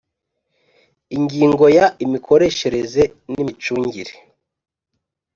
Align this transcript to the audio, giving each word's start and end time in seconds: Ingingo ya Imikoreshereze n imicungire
Ingingo 1.15 1.65
ya 1.77 1.85
Imikoreshereze 2.05 3.03
n 3.31 3.33
imicungire 3.43 4.13